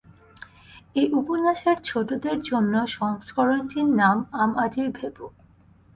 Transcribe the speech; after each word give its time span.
এই 0.95 1.07
উপন্যাসের 1.11 1.77
ছোটদের 1.83 2.37
জন্য 2.41 2.73
সংস্করনটির 2.97 3.87
নাম 4.01 4.17
আম 4.33 4.51
আঁটির 4.57 4.87
ভেঁপু। 4.89 5.25